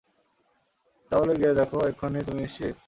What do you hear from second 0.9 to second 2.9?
তাহলে গিয়ে দেখো, এক্ষুনি তুমি নিশ্চিত?